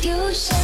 [0.00, 0.59] 丢下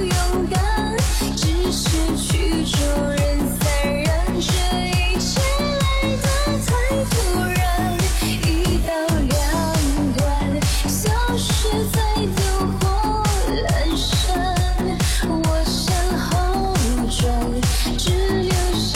[0.00, 0.96] 勇敢
[1.36, 2.78] 只是曲终
[3.10, 3.18] 人
[3.58, 3.64] 散，
[4.04, 4.40] 让这
[4.88, 5.30] 一切
[5.80, 5.82] 来
[6.22, 6.24] 的
[6.66, 6.68] 太
[7.10, 7.14] 突
[7.54, 7.60] 然。
[8.42, 8.46] 一
[8.86, 8.88] 刀
[9.28, 9.32] 两
[10.16, 10.20] 断，
[10.88, 10.94] 消
[11.36, 11.48] 失
[11.92, 11.96] 在
[12.36, 12.38] 灯
[12.78, 12.82] 火
[13.48, 13.66] 阑
[13.96, 14.04] 珊。
[15.28, 15.30] 我
[15.64, 15.84] 向
[16.18, 16.28] 后
[17.08, 17.24] 转，
[17.96, 18.04] 只
[18.42, 18.90] 留下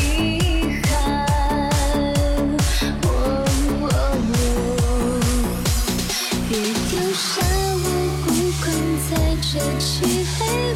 [0.82, 0.92] 憾。
[6.48, 6.52] 别
[6.90, 7.73] 丢下。
[9.54, 10.74] 这漆黑